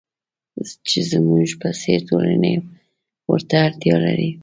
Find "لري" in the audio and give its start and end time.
4.05-4.29